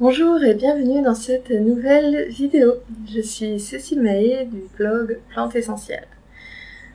[0.00, 2.74] Bonjour et bienvenue dans cette nouvelle vidéo.
[3.12, 6.06] Je suis Cécile Mahé du blog Plantes Essentielles.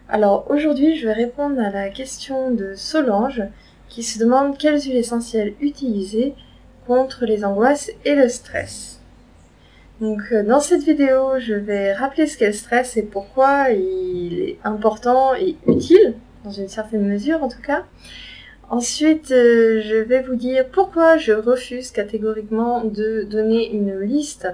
[0.07, 3.43] Alors aujourd'hui je vais répondre à la question de Solange
[3.89, 6.33] qui se demande quelles huiles essentielles utiliser
[6.87, 9.02] contre les angoisses et le stress.
[9.99, 14.39] Donc euh, dans cette vidéo je vais rappeler ce qu'est le stress et pourquoi il
[14.39, 16.13] est important et utile,
[16.45, 17.83] dans une certaine mesure en tout cas.
[18.73, 24.47] Ensuite, euh, je vais vous dire pourquoi je refuse catégoriquement de donner une liste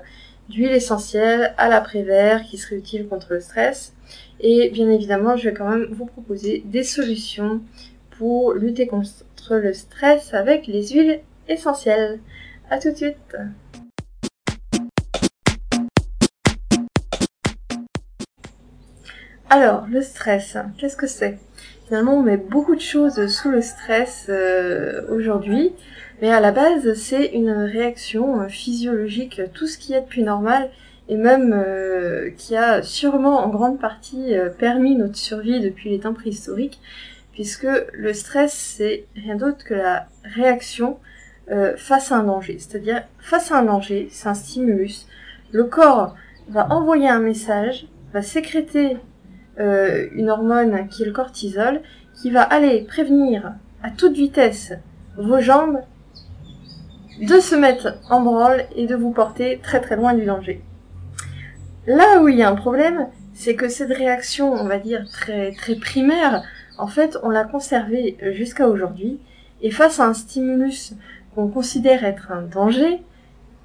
[0.50, 3.94] d'huiles essentielles à l'après-vert qui serait utile contre le stress.
[4.42, 7.62] Et bien évidemment, je vais quand même vous proposer des solutions
[8.18, 12.20] pour lutter contre le stress avec les huiles essentielles.
[12.70, 13.38] A tout de suite
[19.50, 21.38] Alors, le stress, qu'est-ce que c'est?
[21.90, 25.74] Finalement, on met beaucoup de choses sous le stress euh, aujourd'hui,
[26.22, 30.22] mais à la base, c'est une réaction euh, physiologique, tout ce qui est de plus
[30.22, 30.70] normal,
[31.08, 36.14] et même euh, qui a sûrement en grande partie permis notre survie depuis les temps
[36.14, 36.80] préhistoriques,
[37.32, 41.00] puisque le stress, c'est rien d'autre que la réaction
[41.76, 42.60] face à un danger.
[42.60, 45.08] C'est-à-dire, face à un danger, c'est un stimulus.
[45.52, 46.14] Le corps
[46.50, 48.98] va envoyer un message, va sécréter
[49.60, 51.82] euh, une hormone qui est le cortisol,
[52.22, 54.74] qui va aller prévenir à toute vitesse
[55.18, 55.80] vos jambes
[57.22, 60.62] de se mettre en branle et de vous porter très très loin du danger.
[61.88, 65.52] Là où il y a un problème, c'est que cette réaction, on va dire très
[65.52, 66.44] très primaire,
[66.78, 69.20] en fait, on l'a conservée jusqu'à aujourd'hui,
[69.62, 70.94] et face à un stimulus
[71.36, 73.02] qu'on considère être un danger,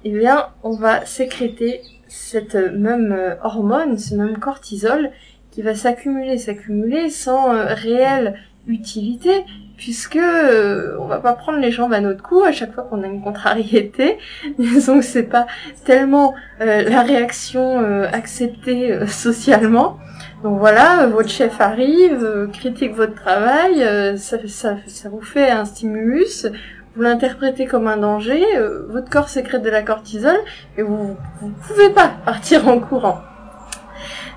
[0.03, 5.11] eh bien, on va sécréter cette même hormone, ce même cortisol,
[5.55, 9.45] qui va s'accumuler, s'accumuler sans euh, réelle utilité,
[9.77, 13.03] puisque euh, on va pas prendre les jambes à notre cou à chaque fois qu'on
[13.03, 14.17] a une contrariété.
[14.59, 15.47] Disons que c'est pas
[15.85, 17.79] tellement euh, la réaction
[18.11, 19.97] acceptée socialement.
[20.43, 23.79] Donc voilà, votre chef arrive, critique votre travail,
[24.17, 26.47] ça, ça, ça vous fait un stimulus,
[26.95, 28.43] vous l'interprétez comme un danger,
[28.89, 30.37] votre corps sécrète de la cortisol,
[30.77, 33.21] et vous vous pouvez pas partir en courant.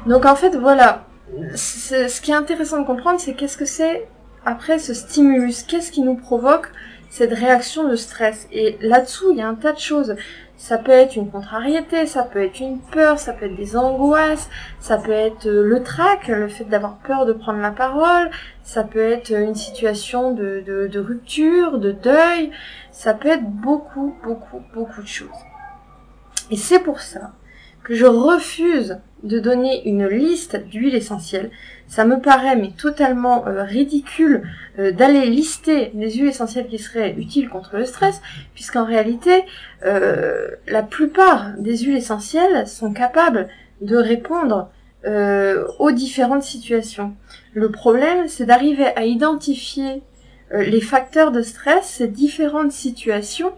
[0.07, 1.08] Donc en fait voilà,
[1.55, 4.07] ce qui est intéressant de comprendre, c'est qu'est-ce que c'est
[4.45, 6.71] après ce stimulus, qu'est-ce qui nous provoque
[7.11, 8.49] cette réaction de stress?
[8.53, 10.17] Et là-dessous, il y a un tas de choses.
[10.57, 14.51] Ça peut être une contrariété, ça peut être une peur, ça peut être des angoisses,
[14.81, 18.29] ça peut être euh, le trac, le fait d'avoir peur de prendre la parole,
[18.65, 22.51] ça peut être une situation de rupture, de deuil,
[22.91, 25.29] ça peut être beaucoup, beaucoup, beaucoup de choses.
[26.51, 27.31] Et c'est pour ça
[27.83, 31.51] que je refuse de donner une liste d'huiles essentielles.
[31.89, 34.43] Ça me paraît mais totalement euh, ridicule
[34.79, 38.21] euh, d'aller lister les huiles essentielles qui seraient utiles contre le stress,
[38.55, 39.45] puisqu'en réalité,
[39.85, 43.49] euh, la plupart des huiles essentielles sont capables
[43.81, 44.71] de répondre
[45.79, 47.15] aux différentes situations.
[47.55, 50.03] Le problème, c'est d'arriver à identifier
[50.53, 53.53] les facteurs de stress, ces différentes situations.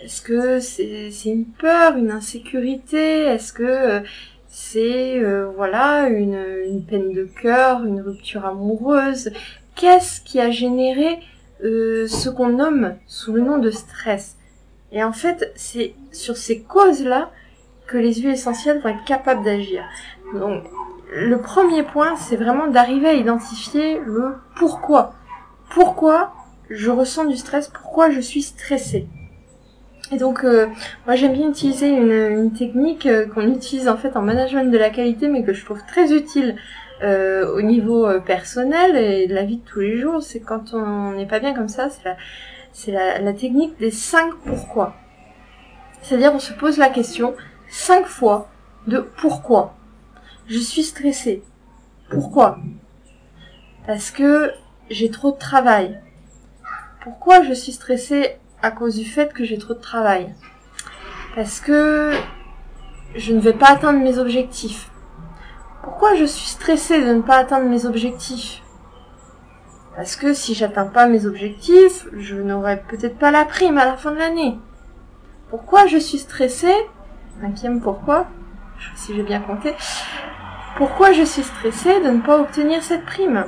[0.00, 3.20] Est-ce que c'est une peur, une insécurité?
[3.20, 4.02] Est-ce que
[4.48, 9.32] c'est euh, voilà une, une, peine de cœur, une rupture amoureuse?
[9.74, 11.18] Qu'est-ce qui a généré
[11.64, 14.36] euh, ce qu'on nomme sous le nom de stress?
[14.92, 17.30] Et en fait, c'est sur ces causes-là
[17.86, 19.82] que les huiles essentielles vont être capables d'agir.
[20.34, 20.64] Donc,
[21.12, 25.14] le premier point, c'est vraiment d'arriver à identifier le pourquoi.
[25.70, 26.32] Pourquoi
[26.70, 27.68] je ressens du stress?
[27.68, 29.08] Pourquoi je suis stressée?
[30.12, 30.66] Et donc, euh,
[31.06, 34.90] moi j'aime bien utiliser une, technique euh, qu'on utilise en fait en management de la
[34.90, 36.56] qualité, mais que je trouve très utile
[37.02, 40.22] euh, au niveau personnel et de la vie de tous les jours.
[40.22, 41.88] C'est quand on n'est pas bien comme ça,
[42.72, 44.94] c'est la, la, technique des cinq pourquoi.
[46.02, 47.34] C'est-à-dire, on se pose la question
[47.68, 48.48] cinq fois
[48.86, 49.74] de pourquoi.
[50.46, 51.42] Je suis stressée.
[52.10, 52.58] Pourquoi?
[53.86, 54.52] Parce que
[54.90, 55.98] j'ai trop de travail.
[57.02, 60.34] Pourquoi je suis stressée à cause du fait que j'ai trop de travail.
[61.34, 62.12] Parce que
[63.14, 64.90] je ne vais pas atteindre mes objectifs.
[65.82, 68.62] Pourquoi je suis stressée de ne pas atteindre mes objectifs?
[69.94, 73.98] Parce que si j'atteins pas mes objectifs, je n'aurai peut-être pas la prime à la
[73.98, 74.58] fin de l'année.
[75.50, 76.74] Pourquoi je suis stressée?
[77.42, 78.28] Cinquième pourquoi?
[78.96, 79.74] Si j'ai bien compté.
[80.78, 83.44] Pourquoi je suis stressée de ne pas obtenir cette prime?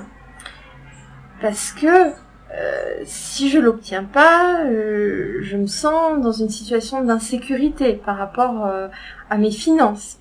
[1.40, 2.12] Parce que
[2.58, 8.64] euh, si je l'obtiens pas, euh, je me sens dans une situation d'insécurité par rapport
[8.64, 8.88] euh,
[9.28, 10.18] à mes finances.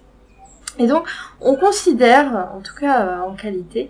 [0.78, 1.08] Et donc,
[1.40, 3.90] on considère, en tout cas en qualité,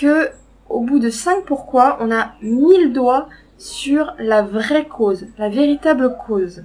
[0.00, 0.30] que
[0.68, 3.28] au bout de cinq pourquoi, on a mille doigts
[3.58, 6.64] sur la vraie cause, la véritable cause.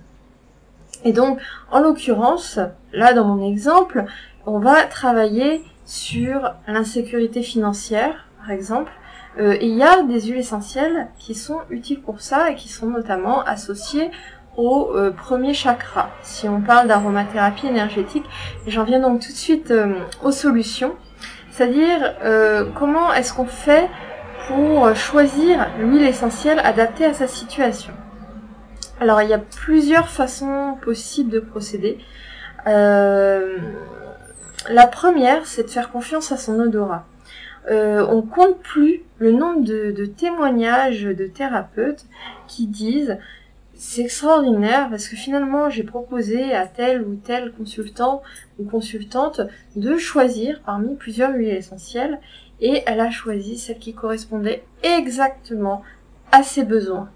[1.04, 1.40] Et donc,
[1.72, 2.60] en l'occurrence,
[2.94, 4.06] là dans mon exemple,
[4.48, 8.92] on va travailler sur l'insécurité financière, par exemple.
[9.40, 12.88] Euh, il y a des huiles essentielles qui sont utiles pour ça et qui sont
[12.88, 14.12] notamment associées
[14.58, 16.10] au euh, premier chakra.
[16.22, 18.26] Si on parle d'aromathérapie énergétique,
[18.68, 19.94] j'en viens donc tout de suite euh,
[20.24, 20.96] aux solutions.
[21.52, 22.16] C'est-à-dire
[22.76, 23.90] comment est-ce qu'on fait
[24.48, 27.92] pour choisir l'huile essentielle adaptée à sa situation?
[29.02, 31.98] Alors il y a plusieurs façons possibles de procéder.
[32.68, 33.58] Euh,
[34.70, 37.06] la première, c'est de faire confiance à son odorat.
[37.70, 42.06] Euh, on compte plus le nombre de, témoignages de thérapeutes
[42.48, 43.18] qui disent
[43.76, 48.24] c'est extraordinaire parce que finalement j'ai proposé à tel ou tel consultant
[48.58, 49.42] ou consultante
[49.76, 52.20] de choisir parmi plusieurs huiles essentielles
[52.62, 55.84] et elle a choisi celle qui correspondait exactement
[56.32, 57.10] à ses besoins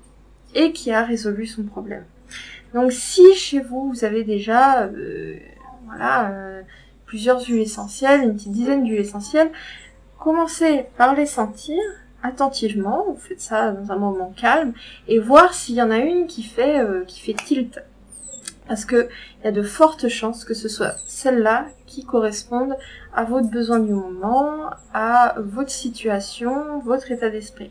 [0.54, 2.06] et qui a résolu son problème.
[2.74, 5.38] Donc si chez vous vous avez déjà euh,
[5.86, 6.62] voilà euh,
[7.06, 9.52] plusieurs huiles essentielles, une petite dizaine d'huiles essentielles,
[10.26, 11.78] commencez par les sentir
[12.24, 14.74] attentivement, vous faites ça dans un moment calme
[15.08, 17.80] et voir s'il y en a une qui fait euh, qui fait tilt.
[18.68, 19.08] Parce que
[19.38, 22.76] il y a de fortes chances que ce soit celle-là qui corresponde
[23.14, 27.70] à votre besoin du moment, à votre situation, votre état d'esprit.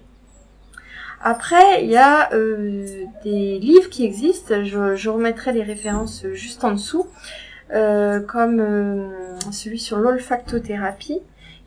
[1.21, 6.73] Après, il y a euh, des livres qui existent, je, remettrai les références juste en
[6.73, 7.09] dessous,
[7.73, 11.21] euh, comme euh, celui sur l'olfactothérapie,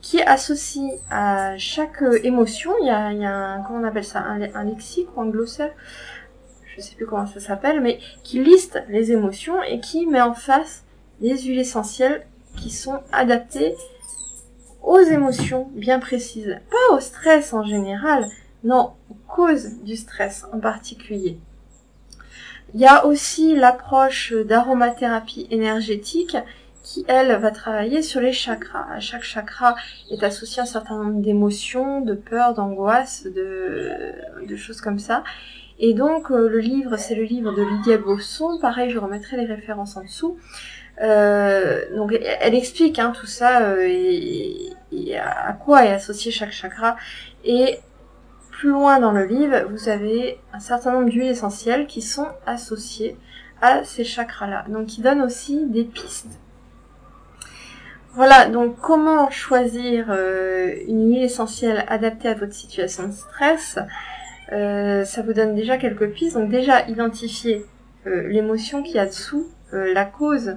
[0.08, 4.22] qui associe à chaque émotion, il y a, y a un, comment on appelle ça,
[4.22, 5.74] un, lexique ou un glossaire,
[6.74, 10.34] je sais plus comment ça s'appelle, mais qui liste les émotions et qui met en
[10.34, 10.86] face
[11.20, 12.26] des huiles essentielles
[12.56, 13.76] qui sont adaptées
[14.82, 18.30] aux émotions bien précises, pas au stress en général,
[18.64, 21.38] non, aux causes du stress en particulier.
[22.74, 26.38] Il y a aussi l'approche d'aromathérapie énergétique
[26.88, 28.98] qui, elle, va travailler sur les chakras.
[29.02, 29.76] chaque chakra
[30.10, 35.26] est associé à un certain nombre d'émotions, de peurs, d'angoisses, de, choses comme ça.
[35.80, 38.58] Et donc, euh, le livre, c'est le livre de Lydia Bosson.
[38.62, 40.38] Pareil, je remettrai les références en dessous.
[41.02, 46.54] Euh, donc, elle explique hein, tout ça euh, et, et, à quoi est associé chaque
[46.54, 46.96] chakra.
[47.44, 47.80] Et
[48.50, 53.18] plus loin dans le livre, vous avez un certain nombre d'huiles essentielles qui sont associées
[53.62, 56.40] à ces chakras-là, donc qui donnent aussi des pistes.
[58.18, 63.78] Voilà, donc comment choisir euh, une huile essentielle adaptée à votre situation de stress?
[64.52, 66.36] Euh, Ça vous donne déjà quelques pistes.
[66.36, 67.64] Donc déjà, identifier
[68.08, 70.56] euh, l'émotion qui y a dessous, la cause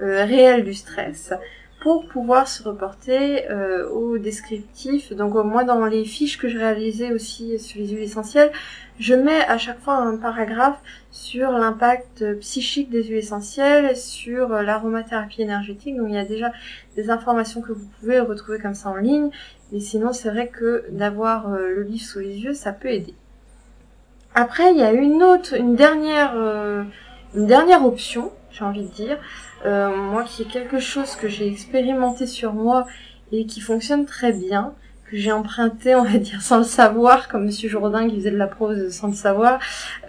[0.00, 1.34] réelle du stress
[1.82, 5.12] pour pouvoir se reporter euh, au descriptif.
[5.12, 8.52] Donc moi dans les fiches que je réalisais aussi sur les huiles essentielles,
[9.00, 10.78] je mets à chaque fois un paragraphe
[11.10, 15.96] sur l'impact psychique des huiles essentielles, sur l'aromathérapie énergétique.
[15.96, 16.52] Donc il y a déjà
[16.94, 19.30] des informations que vous pouvez retrouver comme ça en ligne.
[19.72, 23.14] Mais sinon c'est vrai que d'avoir euh, le livre sous les yeux, ça peut aider.
[24.36, 26.84] Après il y a une autre, une dernière, euh,
[27.34, 29.18] une dernière option, j'ai envie de dire,
[29.64, 32.86] euh, moi qui est quelque chose que j'ai expérimenté sur moi
[33.32, 34.74] et qui fonctionne très bien,
[35.10, 38.36] que j'ai emprunté, on va dire, sans le savoir, comme Monsieur Jourdain qui faisait de
[38.36, 39.58] la prose sans le savoir,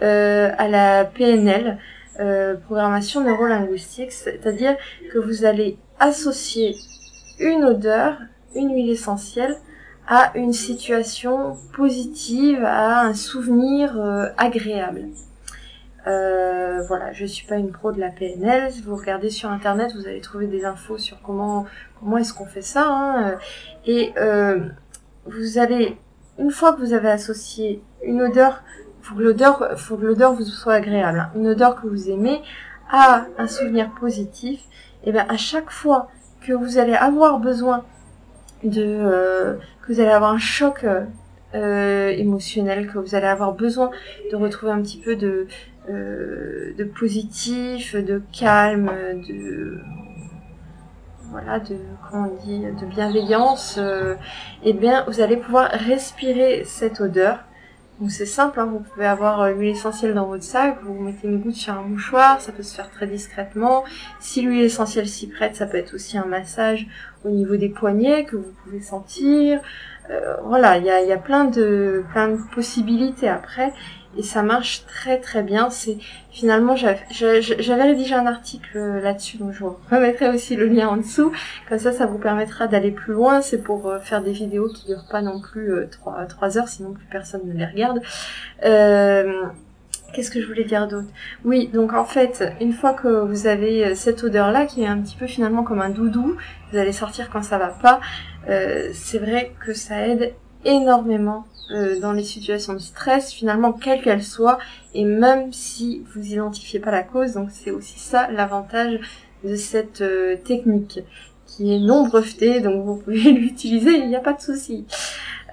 [0.02, 1.78] euh, à la PNL,
[2.20, 4.76] euh, programmation neurolinguistique, c'est-à-dire
[5.12, 6.76] que vous allez associer
[7.40, 8.18] une odeur,
[8.54, 9.56] une huile essentielle,
[10.06, 13.98] à une situation positive, à un souvenir
[14.36, 15.08] agréable.
[16.06, 18.70] Euh, voilà, je suis pas une pro de la PNL.
[18.84, 21.66] Vous regardez sur internet, vous allez trouver des infos sur comment
[21.98, 22.86] comment est-ce qu'on fait ça.
[22.88, 23.38] Hein.
[23.86, 24.60] Et euh,
[25.26, 25.96] vous allez,
[26.38, 28.62] une fois que vous avez associé une odeur,
[29.00, 31.30] faut que l'odeur, faut que l'odeur vous soit agréable, hein.
[31.36, 32.42] une odeur que vous aimez,
[32.90, 34.60] à un souvenir positif.
[35.04, 36.08] Et bien à chaque fois
[36.46, 37.84] que vous allez avoir besoin
[38.62, 40.84] de, euh, que vous allez avoir un choc
[41.54, 43.90] émotionnel, que vous allez avoir besoin
[44.30, 45.46] de retrouver un petit peu de
[45.88, 48.90] de positif, de calme,
[49.28, 49.80] de
[51.34, 51.76] voilà, de
[52.08, 54.14] comment on dit, de bienveillance, euh,
[54.62, 57.40] eh bien, vous allez pouvoir respirer cette odeur.
[58.00, 61.26] Donc c'est simple, hein, vous pouvez avoir euh, l'huile essentielle dans votre sac, vous mettez
[61.26, 63.82] une goutte sur un mouchoir, ça peut se faire très discrètement.
[64.20, 66.86] Si l'huile essentielle s'y prête, ça peut être aussi un massage
[67.24, 69.60] au niveau des poignets que vous pouvez sentir.
[70.44, 73.72] Voilà, il y a, y a plein de plein de possibilités après
[74.16, 75.70] et ça marche très très bien.
[75.70, 75.98] C'est
[76.30, 81.32] finalement j'avais rédigé un article là-dessus, donc je vous remettrai aussi le lien en dessous.
[81.68, 83.42] Comme ça, ça vous permettra d'aller plus loin.
[83.42, 86.68] C'est pour euh, faire des vidéos qui durent pas non plus 3, euh, 3 heures,
[86.68, 88.00] sinon plus personne ne les regarde.
[88.64, 89.44] Euh,
[90.14, 91.08] Qu'est-ce que je voulais dire d'autre?
[91.44, 95.00] Oui, donc en fait, une fois que vous avez euh, cette odeur-là, qui est un
[95.00, 96.36] petit peu finalement comme un doudou,
[96.70, 98.00] vous allez sortir quand ça va pas,
[98.48, 100.32] euh, c'est vrai que ça aide
[100.64, 104.58] énormément euh, dans les situations de stress, finalement, quelle qu'elle soit,
[104.94, 109.00] et même si vous identifiez pas la cause, donc c'est aussi ça l'avantage
[109.42, 110.02] de cette
[110.44, 111.00] technique,
[111.44, 114.86] qui est non brevetée, donc vous pouvez l'utiliser, il n'y a pas de souci.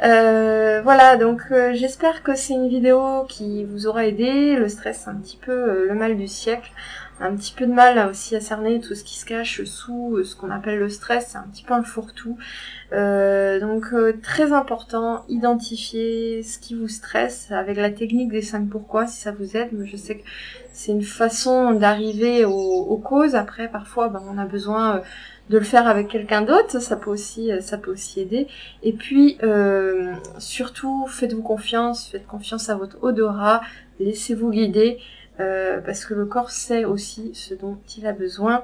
[0.03, 4.55] Euh, voilà, donc euh, j'espère que c'est une vidéo qui vous aura aidé.
[4.55, 6.71] Le stress, c'est un petit peu euh, le mal du siècle.
[7.19, 10.35] Un petit peu de mal aussi à cerner tout ce qui se cache sous ce
[10.35, 11.27] qu'on appelle le stress.
[11.29, 12.35] C'est un petit peu un fourre-tout.
[12.91, 13.93] donc
[14.23, 19.31] très important, identifier ce qui vous stresse avec la technique des 5 pourquoi si ça
[19.31, 19.69] vous aide.
[19.71, 20.23] Mais je sais que
[20.73, 23.35] c'est une façon d'arriver aux, causes.
[23.35, 25.03] Après, parfois, ben, on a besoin
[25.51, 28.47] de le faire avec quelqu'un d'autre, ça peut aussi, ça peut aussi aider.
[28.83, 33.61] Et puis euh, surtout, faites-vous confiance, faites confiance à votre odorat,
[33.99, 34.97] laissez-vous guider.
[35.39, 38.63] Euh, parce que le corps sait aussi ce dont il a besoin.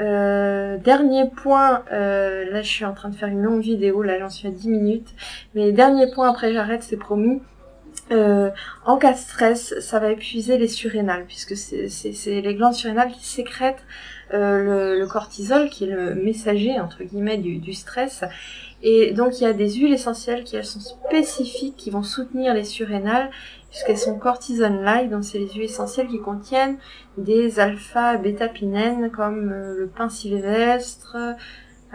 [0.00, 4.30] Euh, dernier point, là je suis en train de faire une longue vidéo, là j'en
[4.30, 5.14] suis à 10 minutes,
[5.54, 7.42] mais dernier point après j'arrête, c'est promis.
[8.10, 13.26] en cas de stress, ça va épuiser les surrénales, puisque c'est les glandes surrénales qui
[13.26, 13.84] sécrètent
[14.34, 18.24] euh, le, cortisol qui est le messager entre guillemets du, stress.
[18.82, 22.52] Et donc il y a des huiles essentielles qui elles sont spécifiques, qui vont soutenir
[22.52, 23.30] les surrénales,
[23.70, 26.76] puisqu'elles sont cortisone-like, donc c'est les huiles essentielles qui contiennent
[27.16, 31.16] des alpha-bétapinènes comme euh, le pain sylvestre,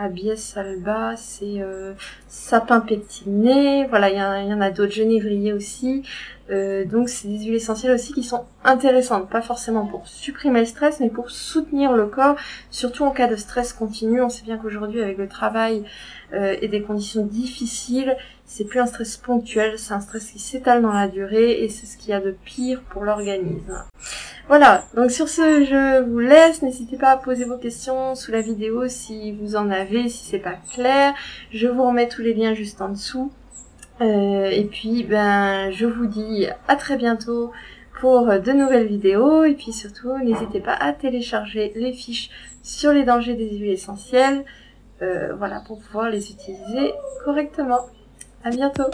[0.02, 1.92] Abies alba, c'est euh,
[2.30, 6.04] sapin pectiné, voilà, il y, en a d'autres, genévrier aussi.
[6.52, 10.66] Euh, donc c'est des huiles essentielles aussi qui sont intéressantes, pas forcément pour supprimer le
[10.66, 12.36] stress, mais pour soutenir le corps,
[12.72, 14.22] surtout en cas de stress continu.
[14.22, 15.84] On sait bien qu'aujourd'hui avec le travail
[16.34, 18.16] euh, et des conditions difficiles,
[18.46, 21.86] c'est plus un stress ponctuel, c'est un stress qui s'étale dans la durée et c'est
[21.86, 23.84] ce qu'il y a de pire pour l'organisme.
[24.48, 26.64] Voilà, donc sur ce, je vous laisse.
[26.64, 30.40] N'hésitez pas à poser vos questions sous la vidéo si vous en avez, si c'est
[30.40, 31.14] pas clair.
[31.52, 33.32] Je vous remets tous les liens juste en dessous.
[34.02, 37.52] Euh, et puis, ben, je vous dis à très bientôt
[38.00, 39.44] pour de nouvelles vidéos.
[39.44, 42.30] Et puis surtout, n'hésitez pas à télécharger les fiches
[42.64, 44.46] sur les dangers des huiles essentielles.
[45.02, 47.88] Euh, voilà, pour pouvoir les utiliser correctement.
[48.44, 48.90] À bientôt